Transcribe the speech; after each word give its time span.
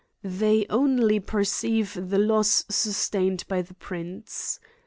They 0.23 0.65
only 0.67 1.19
perceive 1.19 1.93
the 2.09 2.17
loss 2.17 2.65
sustained 2.67 3.43
by 3.47 3.61
the 3.61 3.75
prince. 3.75 4.59